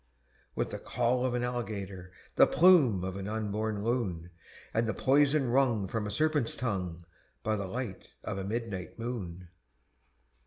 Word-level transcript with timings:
_With 0.57 0.71
the 0.71 0.79
caul 0.79 1.23
of 1.27 1.35
an 1.35 1.43
alligator, 1.43 2.11
The 2.35 2.47
plume 2.47 3.03
of 3.03 3.17
an 3.17 3.27
unborn 3.27 3.83
loon, 3.83 4.31
And 4.73 4.87
the 4.89 4.95
poison 4.95 5.51
wrung 5.51 5.87
From 5.87 6.07
a 6.07 6.09
serpent's 6.09 6.55
tongue 6.55 7.05
By 7.43 7.55
the 7.55 7.67
light 7.67 8.07
of 8.23 8.39
a 8.39 8.43
midnight 8.43 8.97
moon! 8.97 9.49